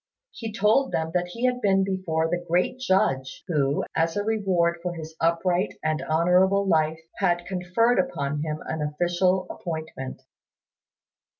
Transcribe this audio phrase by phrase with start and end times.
[0.31, 4.79] He told them that he had been before the Great Judge, who, as a reward
[4.81, 10.23] for his upright and honourable life, had conferred upon him an official appointment.